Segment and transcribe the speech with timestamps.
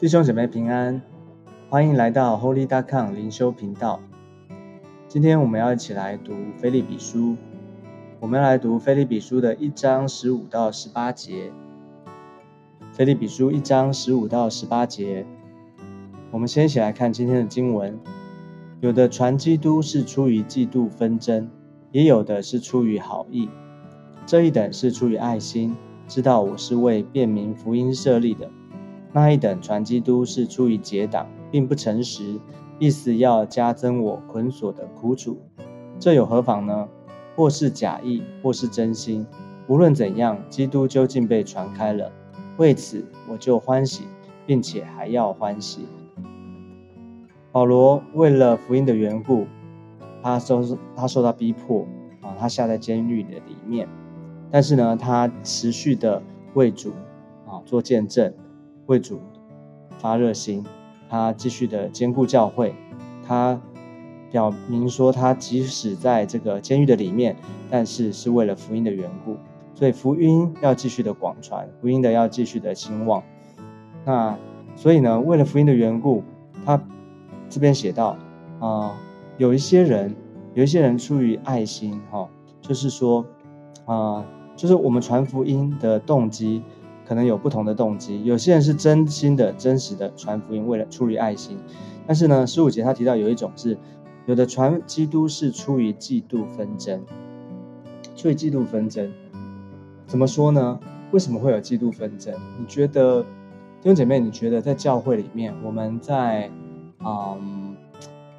[0.00, 1.02] 弟兄姐妹平安，
[1.68, 4.00] 欢迎来到 Holy d a c o m 灵修频道。
[5.06, 7.32] 今天我们要一起来读《菲利比书》，
[8.18, 11.52] 我们来读《菲利比书》的一章十五到十八节。
[12.94, 15.26] 《菲利比书》一章十五到十八节，
[16.30, 18.00] 我们先一起来看今天的经文。
[18.80, 21.50] 有的传基督是出于嫉妒纷争，
[21.92, 23.50] 也有的是出于好意。
[24.24, 25.76] 这一等是出于爱心，
[26.08, 28.48] 知道我是为便民福音设立的；
[29.12, 32.38] 那一等传基督是出于结党，并不诚实，
[32.78, 35.36] 意思要加增我捆锁的苦楚。
[35.98, 36.88] 这有何妨呢？
[37.36, 39.26] 或是假意，或是真心，
[39.66, 42.10] 无论怎样，基督究竟被传开了。
[42.56, 44.04] 为此，我就欢喜，
[44.46, 45.86] 并且还要欢喜。
[47.50, 49.46] 保罗为了福音的缘故，
[50.22, 50.62] 他受
[50.94, 51.86] 他受到逼迫
[52.20, 53.88] 啊，他下在监狱的里面。
[54.50, 56.22] 但是呢，他持续的
[56.54, 56.92] 为主
[57.46, 58.32] 啊做见证，
[58.90, 59.20] 为主
[59.98, 60.64] 发热心，
[61.08, 62.74] 他继续的兼顾教会，
[63.24, 63.60] 他
[64.32, 67.36] 表明说，他即使在这个监狱的里面，
[67.70, 69.36] 但是是为了福音的缘故，
[69.76, 73.22] 所以福音要继续的广传，福音的要继续的兴旺。
[74.04, 74.36] 那
[74.74, 76.24] 所以呢，为了福音的缘故，
[76.66, 76.82] 他
[77.48, 78.16] 这边写到
[78.58, 78.98] 啊，
[79.38, 80.12] 有一些人，
[80.54, 82.28] 有一些人出于爱心哈，
[82.60, 83.24] 就是说
[83.84, 84.24] 啊。
[84.56, 86.62] 就是我们传福音的动机，
[87.10, 88.24] 可能有不同的动机。
[88.24, 91.58] 有些人是真心的、真实的传福音，为了出于爱心。
[92.06, 93.76] 但是呢，十五节他提到有一种是，
[94.26, 97.02] 有的传基督是出于嫉妒纷争。
[98.14, 99.10] 出于嫉妒纷争，
[100.06, 100.78] 怎么说呢？
[101.10, 102.32] 为什么会有嫉妒纷争？
[102.56, 106.48] 你觉得弟兄姐妹，你觉得在教会里面，我们在
[107.04, 107.74] 嗯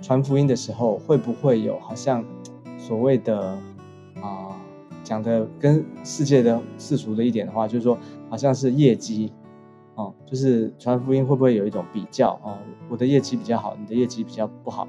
[0.02, 2.23] 传福音的时候，会不会有好像
[2.77, 3.58] 所谓的？
[5.04, 7.98] 讲的跟世界的世俗的一点的话，就是说，
[8.30, 9.32] 好像是业绩，
[9.95, 12.58] 哦，就是传福音会不会有一种比较哦？
[12.89, 14.88] 我的业绩比较好，你的业绩比较不好，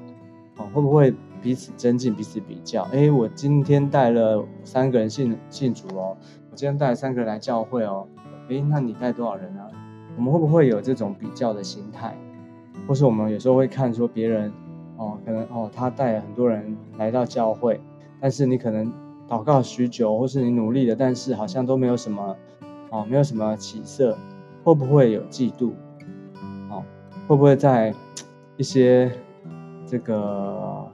[0.57, 2.83] 哦，会不会彼此增进、彼此比较？
[2.91, 6.15] 哎，我今天带了三个人信信主哦，
[6.51, 8.07] 我今天带了三个人来教会哦，
[8.49, 9.67] 哎，那你带多少人啊？
[10.15, 12.15] 我们会不会有这种比较的心态？
[12.87, 14.51] 或是我们有时候会看说别人，
[14.97, 17.81] 哦，可能哦，他带了很多人来到教会，
[18.19, 18.93] 但是你可能。
[19.29, 22.35] 祷告许久，或是你努力了，但是好像都没有什么，
[22.89, 24.17] 哦，没有什么起色，
[24.63, 25.71] 会不会有嫉妒？
[26.69, 26.83] 哦，
[27.27, 27.93] 会不会在
[28.57, 29.11] 一些
[29.87, 30.85] 这个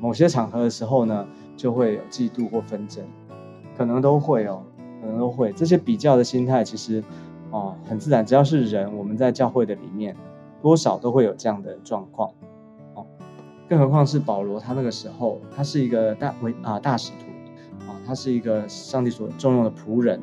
[0.00, 1.26] 某些场合的时候呢，
[1.56, 3.04] 就会有嫉妒或纷争？
[3.76, 4.62] 可能都会哦，
[5.02, 5.52] 可能都会。
[5.52, 7.02] 这些比较的心态，其实
[7.50, 8.24] 哦，很自然。
[8.24, 10.16] 只要是人，我们在教会的里面，
[10.62, 12.30] 多少都会有这样的状况。
[12.94, 13.04] 哦，
[13.68, 17.33] 更何况是保罗，他那个时候，他是一个大为啊大使徒。
[18.06, 20.20] 他是一个上帝所重用的仆人，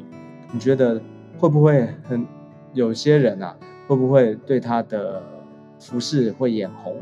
[0.52, 1.02] 你觉得
[1.38, 2.26] 会不会很
[2.74, 3.56] 有些人啊，
[3.88, 5.22] 会不会对他的
[5.80, 6.98] 服饰会眼红？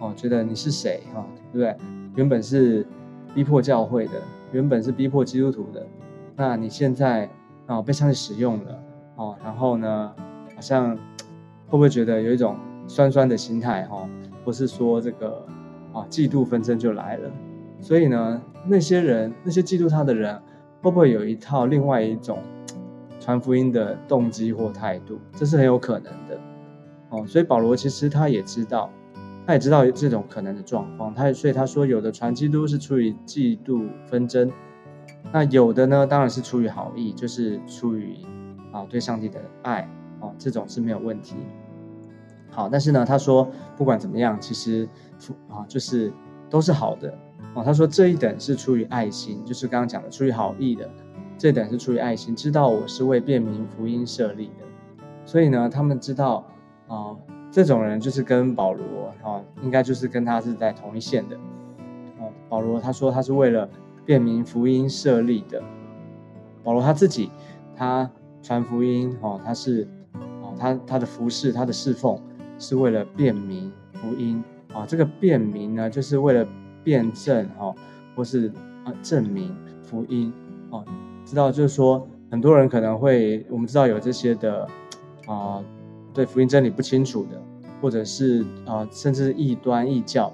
[0.00, 1.76] 哦，觉得你是谁哈，对不对？
[2.16, 2.86] 原本是
[3.34, 5.86] 逼迫教会的，原本是逼迫基督徒的，
[6.36, 7.28] 那你现在
[7.66, 8.82] 啊被上帝使用了
[9.16, 10.12] 哦，然后呢，
[10.54, 10.96] 好像
[11.68, 14.08] 会不会觉得有一种酸酸的心态哈？
[14.42, 15.44] 不是说这个
[15.92, 17.30] 啊嫉妒纷争就来了？
[17.80, 20.40] 所以呢，那些人，那些嫉妒他的人，
[20.82, 22.38] 会不会有一套另外一种
[23.18, 25.18] 传福音的动机或态度？
[25.34, 26.38] 这是很有可能的，
[27.08, 27.26] 哦。
[27.26, 28.90] 所以保罗其实他也知道，
[29.46, 31.14] 他也知道这种可能的状况。
[31.14, 34.50] 他所以他说，有的传基督是出于嫉妒纷争，
[35.32, 38.16] 那有的呢，当然是出于好意，就是出于
[38.72, 39.88] 啊对上帝的爱，
[40.20, 41.36] 哦，这种是没有问题。
[42.50, 44.86] 好，但是呢，他说不管怎么样，其实
[45.48, 46.12] 啊就是
[46.50, 47.12] 都是好的。
[47.54, 50.88] 哦，他说这一等是出于爱心，就是刚刚讲的出于好意的，
[51.36, 54.64] 这一等是出于爱心，知道我是为便民福音设立的，
[55.24, 56.46] 所以呢，他们知道
[56.86, 57.16] 啊，
[57.50, 61.36] 这种人就是跟保罗啊，应该就是跟他是在同一线的。
[62.20, 63.68] 哦，保罗他说他是为了
[64.06, 65.60] 便民福音设立的，
[66.62, 67.32] 保罗他自己
[67.74, 68.08] 他
[68.42, 69.88] 传福音哦，他是
[70.40, 72.16] 哦，他他的服饰他的侍奉
[72.60, 74.40] 是为了便民福音
[74.72, 76.46] 啊，这个便民呢，就是为了。
[76.82, 77.74] 辩证哈，
[78.14, 78.52] 或是
[78.84, 80.32] 啊证明福音
[80.70, 80.84] 哦，
[81.24, 84.66] 知道就是说很多人可能会，我们知道有这些的
[85.26, 85.62] 啊，
[86.14, 87.40] 对福音真理不清楚的，
[87.80, 90.32] 或者是啊甚至异端异教，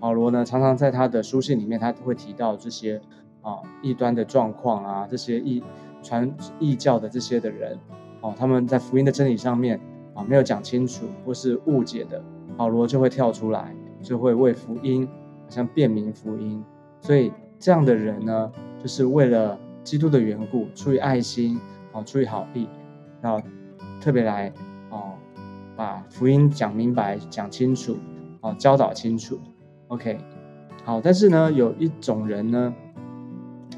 [0.00, 3.00] 保罗呢常常在他的书信里面，他会提到这些
[3.42, 5.62] 啊异端的状况啊，这些异
[6.02, 7.78] 传异教的这些的人
[8.20, 9.80] 哦，他们在福音的真理上面
[10.14, 12.22] 啊没有讲清楚或是误解的，
[12.56, 15.08] 保罗就会跳出来，就会为福音。
[15.52, 16.64] 像便民福音，
[17.02, 21.60] 所以这样的人呢，就是为了基督的缘故，出于爱心
[21.92, 22.66] 啊，出于好意，
[23.20, 23.38] 然后
[24.00, 24.50] 特别来
[24.88, 25.12] 啊，
[25.76, 27.98] 把福音讲明白、讲清楚，
[28.40, 29.38] 啊，教导清楚。
[29.88, 30.18] OK，
[30.84, 32.74] 好，但是呢，有一种人呢，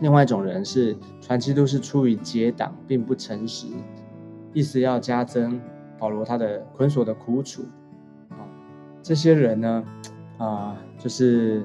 [0.00, 3.66] 另外一种人是传基督是出于结党，并不诚实，
[4.52, 5.60] 意思要加增
[5.98, 7.62] 保罗他的捆锁的苦楚。
[8.28, 8.46] 啊，
[9.02, 9.84] 这些人呢，
[10.38, 11.64] 啊，就是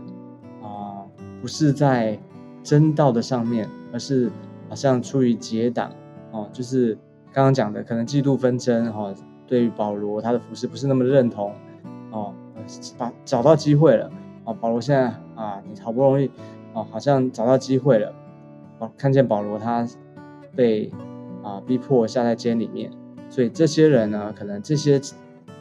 [0.62, 1.06] 啊，
[1.42, 2.20] 不是在
[2.64, 4.32] 真道的上面，而是
[4.68, 5.92] 好像出于结党，
[6.32, 6.96] 哦，就是
[7.32, 9.14] 刚刚讲的，可能嫉妒纷争，哈。
[9.48, 11.52] 对于保罗他的服饰不是那么认同，
[12.12, 12.32] 哦，
[13.00, 14.08] 把找到机会了，
[14.46, 16.30] 啊，保罗现在啊，你好不容易，
[16.72, 18.14] 哦，好像找到机会了，
[18.78, 19.88] 哦，看见保罗他
[20.56, 20.92] 被
[21.42, 22.92] 啊逼迫下在监里面，
[23.28, 25.02] 所以这些人呢，可能这些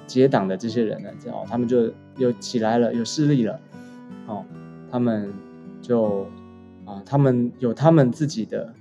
[0.06, 3.58] 结党的这些人呢，哦，他们就有起来了，有势力了，
[4.26, 4.44] 哦，
[4.90, 5.32] 他们
[5.80, 6.26] 就
[6.84, 8.74] 啊，他们有他们自己的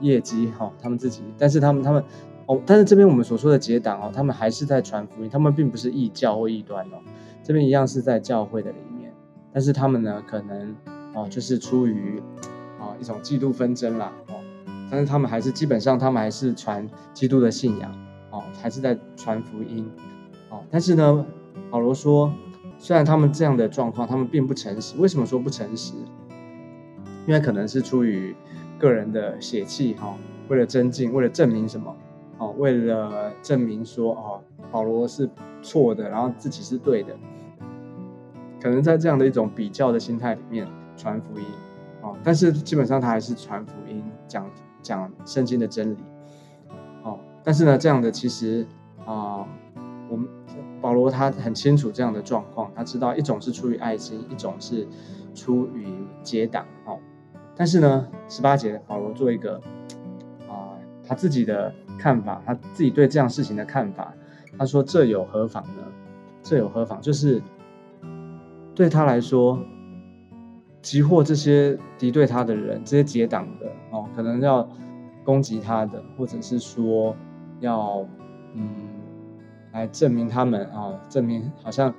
[0.00, 2.02] 业绩，哈，他们自己，但是他们他们。
[2.46, 6.98] 哦，但是这边我们所说的结党哦，他们还是在传福音，他们并不是异教或异端哦，
[7.40, 9.12] 这边一样是在教会的里面，
[9.52, 10.74] 但是他们呢，可能
[11.14, 12.20] 哦，就是出于
[12.80, 14.34] 啊一种嫉妒纷争啦哦，
[14.90, 17.94] 但是他们还是基本上他们还是传基督的信仰
[18.30, 19.88] 哦，还是在传福音
[20.50, 21.24] 哦，但是呢，
[21.70, 22.32] 保罗说，
[22.82, 25.94] 虽然他们这样的状况，他们并不诚实，为什么说不诚实？
[27.28, 28.34] 因为可能是出于
[28.76, 30.16] 个人的血气哈，
[30.48, 31.94] 为了增进，为了证明什么？
[32.38, 34.40] 哦，为了证明说哦，
[34.72, 35.30] 保罗是
[35.62, 37.14] 错的，然后自己是对的，
[38.60, 41.44] 可能在这样的一种比较的心态里面传福音，
[42.00, 44.44] 哦，但是基本上他还是传福音，讲
[44.82, 45.98] 讲圣经的真理，
[47.04, 48.66] 哦，但是呢，这样的其实
[49.06, 49.46] 啊，
[50.10, 50.26] 我们
[50.82, 54.86] 保罗他很清楚这样的状况，他知道一种是出于爱心，一种是
[55.34, 55.86] 出于
[56.22, 56.98] 结党，哦，
[57.56, 59.54] 但是呢，十八节保罗做一个
[60.46, 60.76] 啊，
[61.06, 61.72] 他自己的。
[61.98, 64.12] 看法，他自己对这样事情的看法，
[64.58, 65.84] 他说：“这有何妨呢？
[66.42, 67.00] 这有何妨？
[67.00, 67.40] 就是
[68.74, 69.56] 对他来说，
[70.80, 74.68] 集获这些敌对他的人，这些结党的哦，可能要
[75.22, 77.14] 攻击他的，或者是说
[77.60, 78.04] 要
[78.54, 78.68] 嗯
[79.72, 81.92] 来证明他们啊，证明好像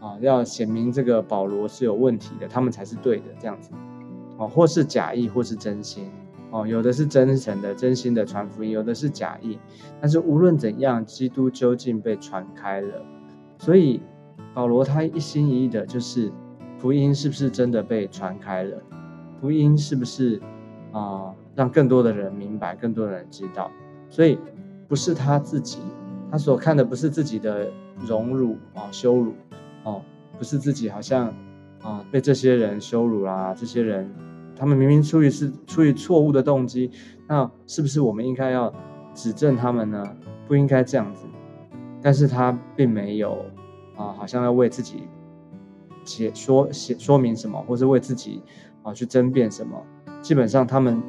[0.00, 3.70] 啊要显明这个保罗是有问题的，他们才是对的这样子
[4.36, 6.10] 哦，或是假意，或是真心。”
[6.50, 9.58] 哦，有的是真诚的、真心的传福音，有的是假意。
[10.00, 13.04] 但是无论怎样，基督究竟被传开了。
[13.58, 14.00] 所以
[14.54, 16.30] 保罗他一心一意的就是
[16.78, 18.80] 福音是不是真的被传开了？
[19.40, 20.40] 福音是不是
[20.92, 23.68] 啊让更多的人明白、更多的人知道？
[24.08, 24.38] 所以
[24.86, 25.80] 不是他自己，
[26.34, 27.70] 他所看的不是自己的
[28.04, 29.34] 荣辱啊、羞辱
[29.84, 30.02] 哦，
[30.36, 31.32] 不是自己好像
[31.80, 34.12] 啊被这些人羞辱啦，这些人。
[34.56, 36.90] 他们明明出于是出于错误的动机，
[37.28, 38.74] 那是不是我们应该要
[39.14, 40.04] 指正他们呢？
[40.48, 41.24] 不应该这样子。
[42.02, 43.46] 但是他并没有
[43.96, 45.04] 啊，好像要为自己
[46.02, 48.42] 解说写说明什么，或是为自己
[48.82, 49.80] 啊去争辩什么。
[50.20, 51.00] 基本上他们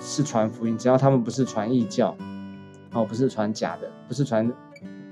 [0.00, 2.16] 是传福音，只要他们不是传异教，
[2.96, 4.50] 哦，不是传假的，不是传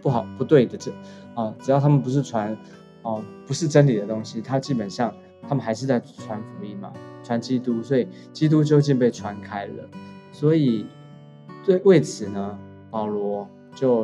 [0.01, 0.91] 不好不对的这
[1.35, 2.57] 啊，只要他们不是传
[3.03, 5.15] 哦不是真理的东西，他基本上
[5.47, 6.93] 他们还是在传福音嘛。
[7.23, 9.89] 传基督，所以基督究竟被传开了，
[10.31, 10.85] 所以
[11.65, 12.59] 对为此呢，
[12.91, 14.03] 保罗就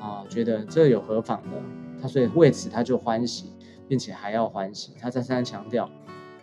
[0.00, 1.52] 啊觉得这有何妨呢？
[2.00, 3.52] 他所以为此他就欢喜，
[3.86, 4.92] 并且还要欢喜。
[4.98, 5.90] 他再三强调，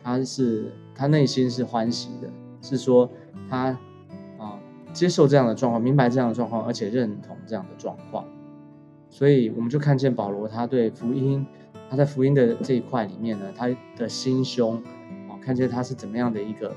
[0.03, 2.29] 他是他内心是欢喜的，
[2.61, 3.09] 是说
[3.49, 3.75] 他
[4.93, 8.25] 接受这样的状况，明白这样的状况，而且认同这样的状况。
[9.09, 11.45] 所以我们就看见保罗他对福音，
[11.89, 14.75] 他在福音的这一块里面呢，他的心胸
[15.29, 15.35] 啊。
[15.41, 16.73] 看见他是怎么样的一个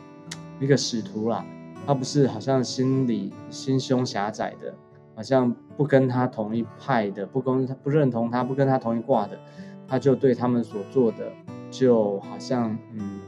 [0.58, 1.44] 一个使徒啦，
[1.86, 4.74] 他不是好像心里心胸狭窄的，
[5.14, 9.38] 好像不跟他同一派的，不跟他不认同他，不跟他同一挂的，
[9.86, 11.30] 他就对他们所做的
[11.70, 13.20] 就好像嗯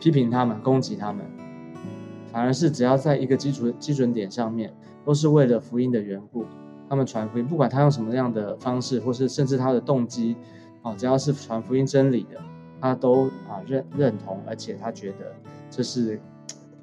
[0.00, 1.24] 批评他们，攻击他们，
[2.32, 4.72] 反而是只要在一个基础基准点上面，
[5.04, 6.44] 都是为了福音的缘故，
[6.88, 10.36] 他们传福音，不管他用什么样的方式，或是甚至他的动机，
[10.82, 12.40] 哦，只要是传福音真理的。
[12.80, 15.34] 他都啊认认同，而且他觉得
[15.68, 16.14] 这是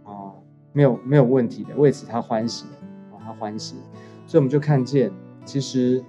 [0.03, 0.33] 啊
[0.73, 2.65] 没有没有问题的，为此他欢喜
[3.13, 3.75] 啊他欢喜，
[4.27, 5.09] 所以我们就看见，
[5.45, 6.03] 其实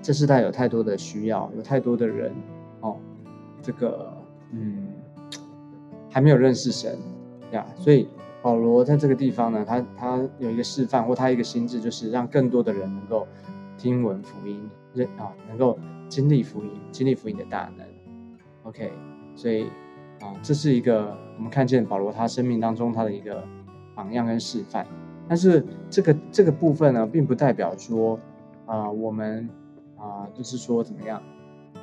[0.00, 2.32] 这世代有太多的需要，有太多的人
[2.80, 2.96] 哦，
[3.60, 4.10] 这个
[4.50, 4.88] 嗯
[6.08, 6.98] 还没有认识神
[7.52, 8.08] 呀，所以
[8.42, 13.26] 保罗在这个地方呢，他他有一个示范或他一个心智，就是让更多的人能够
[13.76, 15.78] 听闻福音，认啊能够
[16.08, 17.86] 经历福音，经历福音的大能。
[18.62, 18.92] OK，
[19.34, 19.64] 所以
[20.20, 23.44] 啊，这是一个我们看见保罗他生命当中他的一个
[23.94, 24.86] 榜样跟示范。
[25.28, 28.18] 但是这个这个部分呢，并不代表说
[28.66, 29.48] 啊，我们
[29.96, 31.22] 啊，就是说怎么样？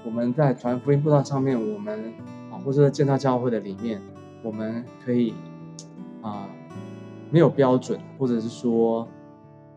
[0.05, 2.13] 我们在传福音布道上面，我们
[2.51, 4.01] 啊，或者在建造教会的里面，
[4.43, 5.33] 我们可以
[6.27, 6.49] 啊，
[7.31, 9.07] 没有标准，或者是说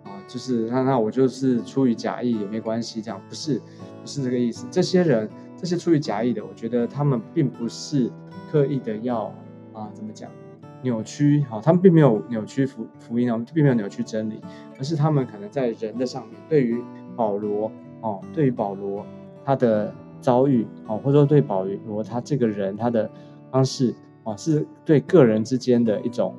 [0.05, 3.59] 啊，就是那那我就是出于假意也没关系，这样不是
[4.01, 4.67] 不是这个意思。
[4.71, 8.11] 这些人，这些出于假意的，我觉得他们并不是
[8.51, 9.33] 刻意的要
[9.73, 10.29] 啊，怎么讲？
[10.83, 14.41] 扭曲，好，他们并没有扭曲福福音哦，并没有扭曲真理，
[14.79, 16.83] 而是他们可能在人的上面，对于
[17.15, 19.05] 保罗哦，对于保罗
[19.45, 23.11] 他的遭遇哦，或者说对保罗他这个人他的
[23.51, 23.95] 方式
[24.37, 26.35] 是对个人之间的一种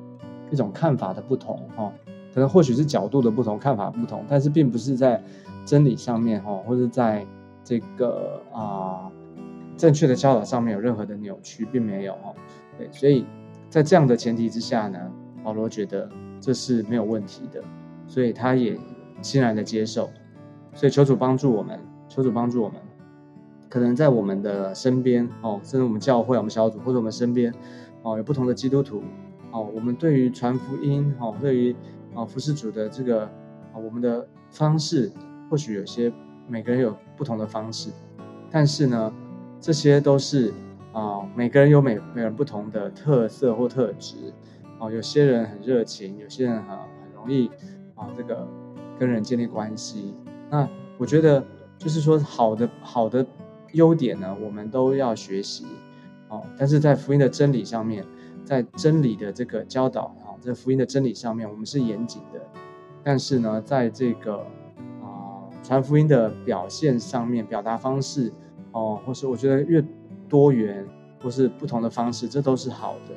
[0.50, 1.92] 一种看法的不同哦，
[2.34, 5.22] 可能或许是角度的不同，看法不同，但是并不是在
[5.64, 7.26] 真理上面哈，或者在
[7.64, 9.10] 这个啊
[9.76, 12.34] 正确的教导上面有任何的扭曲，并没有哦，
[12.78, 13.24] 对，所以。
[13.72, 14.98] 在这样的前提之下呢，
[15.42, 16.06] 保罗觉得
[16.38, 17.64] 这是没有问题的，
[18.06, 18.78] 所以他也
[19.22, 20.10] 欣然的接受。
[20.74, 22.78] 所以求主帮助我们，求主帮助我们。
[23.72, 27.50] 可能在我们的身边哦，甚至我们教会、我们小组或者我们身边
[28.02, 29.02] 哦，有不同的基督徒
[29.50, 31.74] 哦，我们对于传福音哦，对于
[32.14, 33.22] 啊服侍主的这个
[33.72, 35.10] 啊，我们的方式
[35.48, 36.12] 或许有些
[36.46, 37.88] 每个人有不同的方式，
[38.50, 39.10] 但是呢，
[39.58, 40.52] 这些都是。
[40.92, 44.30] 啊，每个人有每每人不同的特色或特质，
[44.78, 47.48] 哦，有些人很热情，有些人很很容易
[47.94, 48.46] 啊，这个
[48.98, 50.14] 跟人建立关系。
[50.50, 51.42] 那我觉得
[51.78, 53.26] 就是说，好的好的
[53.72, 55.66] 优点呢，我们都要学习
[56.28, 56.42] 哦。
[56.56, 58.04] 但是在福音的真理上面，
[58.44, 62.40] 在真理的这个教导啊，在福音的真理上面，我们是严谨的。
[63.02, 64.38] 但是呢，在这个
[65.00, 68.32] 啊传福音的表现上面，表达方式
[68.72, 69.84] 哦，或是我觉得越。
[70.28, 70.82] 多元
[71.22, 73.14] 或是不同的方式，这都是好的，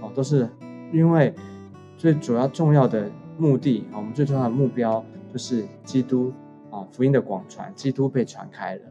[0.00, 0.48] 哦，都是
[0.92, 1.34] 因为
[1.98, 6.32] 最主要重要的目的，我们最重要的目标就是基督
[6.70, 8.82] 啊，福音的广传，基督被传开了，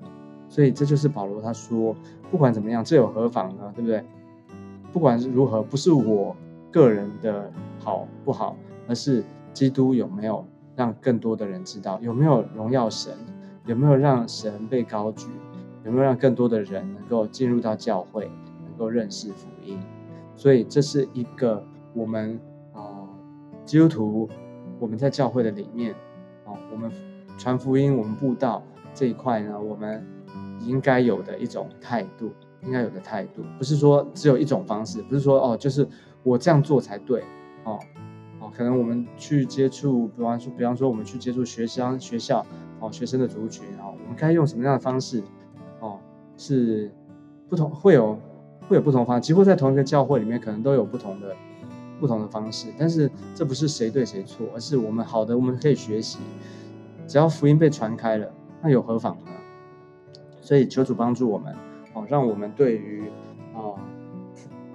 [0.52, 1.96] 所以这就是保罗他说，
[2.30, 3.72] 不管怎么样，这有何妨呢？
[3.74, 4.04] 对不对？
[4.92, 6.36] 不管是如何，不是我
[6.70, 8.58] 个人的好不好，
[8.90, 13.14] 而是基督有没有让更多的人知道，有没有荣耀神，
[13.66, 15.28] 有没有让神被高举。
[15.84, 18.30] 有没有让更多的人能够进入到教会，
[18.68, 19.80] 能够认识福音？
[20.36, 21.66] 所以这是一个
[21.96, 22.40] 我们
[22.72, 23.10] 啊
[23.66, 24.30] 基督徒
[24.78, 25.96] 我们在教会的里面
[26.46, 26.92] 啊，我们
[27.36, 28.62] 传福音、我们布道
[28.94, 30.06] 这一块呢，我们
[30.66, 32.32] 应该有的一种态度，
[32.64, 35.88] 应该有的态度，不是说只有一种方式，不是说哦，就是
[36.24, 37.24] 我这样做才对
[37.64, 37.80] 哦
[38.40, 42.46] 哦，可能我们去接触，比方说，比方说我们去接触学生学校
[42.80, 45.24] 哦学生的族群啊，我们该用什么样的方式
[45.80, 46.00] 哦？
[46.38, 46.92] 是
[47.50, 48.18] 不同会有
[48.68, 51.36] 会有不同方式，几乎在同一个教会里面，可能都有不同的
[52.00, 52.68] 不同的方式。
[52.80, 56.20] 但是这不是谁对谁错，而是我们好的我们可以学习。
[57.08, 59.31] 只要福音被传开了，那有何妨呢？
[60.42, 61.56] 所以求主帮助我们
[61.94, 63.04] 哦，让我们对于
[63.54, 63.80] 啊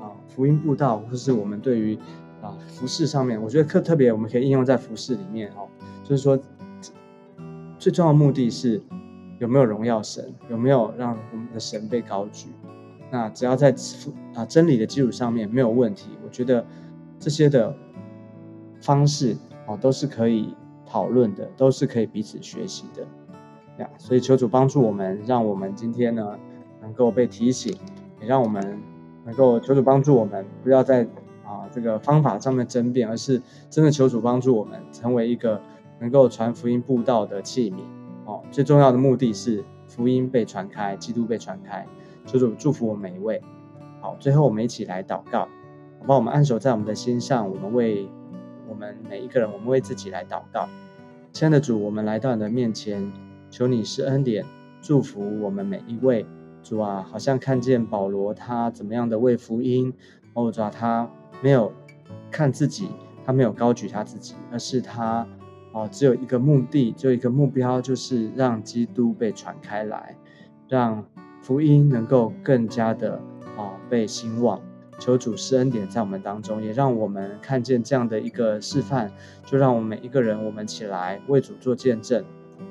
[0.00, 1.98] 啊福音布道，或是我们对于
[2.40, 5.68] 啊服饰上面，我觉得特特别我们可以应用在服饰里面哦，
[6.02, 6.38] 就是说
[7.78, 8.80] 最重要的目的是。
[9.38, 10.32] 有没有荣耀神？
[10.48, 12.48] 有没有让我们的神被高举？
[13.10, 13.68] 那只要在
[14.34, 16.64] 啊真理的基础上面没有问题，我觉得
[17.20, 17.76] 这些的
[18.80, 20.54] 方式哦都是可以
[20.86, 23.06] 讨论的，都是可以彼此学习的
[23.78, 23.88] 呀。
[23.98, 26.38] 所以求主帮助我们，让我们今天呢
[26.80, 27.76] 能够被提醒，
[28.20, 28.78] 也让我们
[29.24, 31.04] 能够求主帮助我们，不要在
[31.44, 33.40] 啊这个方法上面争辩，而是
[33.70, 35.60] 真的求主帮助我们成为一个
[35.98, 37.76] 能够传福音布道的器皿。
[38.24, 41.86] 哦，最重要的目的是福音被传开，基督被传开，
[42.26, 43.40] 求主祝福我们每一位。
[44.00, 45.48] 好，最后我们一起来祷告，
[46.06, 48.08] 把我们按守在我们的心上，我们为
[48.68, 50.68] 我们每一个人，我们为自己来祷告。
[51.32, 53.12] 亲爱的主，我们来到你的面前，
[53.50, 54.44] 求你施恩典，
[54.80, 56.26] 祝福我们每一位。
[56.62, 59.92] 主啊，好像看见保罗他怎么样的为福音，
[60.34, 61.08] 哦，主啊，他
[61.40, 61.72] 没有
[62.30, 62.88] 看自己，
[63.24, 65.26] 他没有高举他自己，而是他。
[65.72, 70.16] 哦，只有一个目的，只有一个目标，就是让基督被传开来，
[70.68, 71.04] 让
[71.42, 73.20] 福音能够更加的
[73.58, 74.58] 啊被兴旺。
[74.98, 79.12] 求主施恩典在我们当中，也让我们看见这样的一个示范。
[79.44, 82.24] 就让我们每一个人，我们起来为主做见证，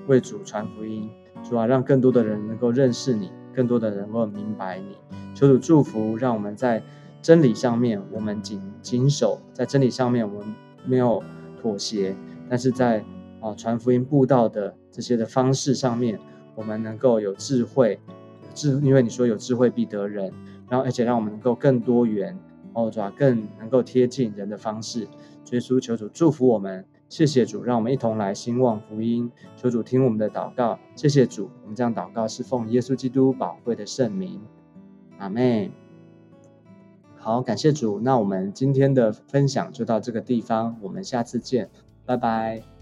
[0.07, 1.09] 为主传福音，
[1.43, 4.95] 主啊，让更多的人能够认识你，更多的人能够明白你。
[5.33, 6.81] 求主祝福，让我们在
[7.21, 11.23] 真理上面，我们谨谨守在真理上面，我们没有
[11.61, 12.15] 妥协。
[12.47, 13.03] 但是在
[13.41, 16.19] 啊传福音布道的这些的方式上面，
[16.53, 17.99] 我们能够有智慧，
[18.53, 20.31] 智，因为你说有智慧必得人，
[20.69, 22.37] 然后而且让我们能够更多元，
[22.73, 25.07] 哦，主要更能够贴近人的方式，
[25.51, 26.85] 耶稣求主祝福我们。
[27.15, 29.31] 谢谢主，让我们一同来兴旺福音。
[29.55, 31.49] 求主听我们的祷告，谢谢主。
[31.61, 34.41] 我们这样祷告是奉耶稣基督宝贵的圣名，
[35.17, 35.71] 阿妹。
[37.15, 38.01] 好，感谢主。
[38.01, 41.69] 那我们今天的分享就到这个地方，我们下次见，
[42.05, 42.74] 拜拜。